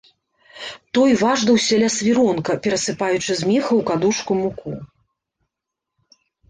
Той 0.97 1.11
важдаўся 1.23 1.75
ля 1.83 1.89
свіронка, 1.97 2.51
перасыпаючы 2.65 3.31
з 3.43 3.53
меха 3.53 3.71
ў 3.79 3.81
кадушку 3.95 4.31
муку. 4.43 4.79